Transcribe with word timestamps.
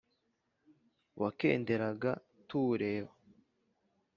wakenderaga 1.21 2.11
tuwureba 2.47 3.13